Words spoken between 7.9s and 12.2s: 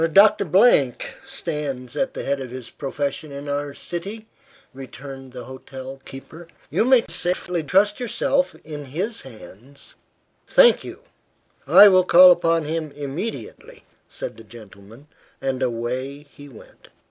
yourself in his hands." "Thank you. I will